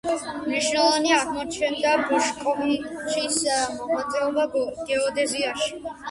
მნიშვნელოვანი 0.43 1.09
აღმოჩნდა 1.17 1.91
ბოშკოვიჩის 2.07 3.37
მოღვაწეობა 3.75 4.47
გეოდეზიაში. 4.89 5.71